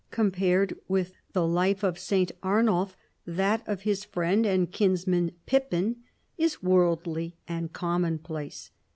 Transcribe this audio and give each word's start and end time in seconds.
Compared 0.09 0.75
with 0.87 1.13
the 1.33 1.45
life 1.45 1.83
of 1.83 1.99
St. 1.99 2.31
Arnulf, 2.41 2.97
that 3.27 3.61
of 3.67 3.81
his 3.83 4.03
friend 4.03 4.47
and 4.47 4.71
kinsman 4.71 5.31
Pippin 5.45 5.97
is 6.39 6.63
worldly 6.63 7.37
and 7.47 7.71
common 7.71 8.17
place. 8.17 8.71